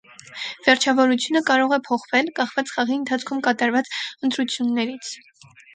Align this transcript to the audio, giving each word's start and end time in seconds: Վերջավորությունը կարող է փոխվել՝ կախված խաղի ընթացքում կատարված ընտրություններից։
Վերջավորությունը 0.67 1.41
կարող 1.51 1.75
է 1.79 1.79
փոխվել՝ 1.89 2.33
կախված 2.41 2.75
խաղի 2.79 2.99
ընթացքում 3.03 3.47
կատարված 3.51 3.95
ընտրություններից։ 4.29 5.17